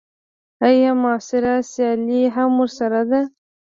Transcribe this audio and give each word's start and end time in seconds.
ایا 0.67 0.91
معاصره 1.01 1.53
سیالي 1.71 2.21
هم 2.35 2.51
ورسره 2.61 3.01
ده. 3.09 3.21